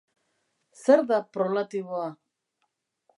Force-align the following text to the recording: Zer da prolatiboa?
Zer 0.83 1.03
da 1.11 1.19
prolatiboa? 1.37 2.09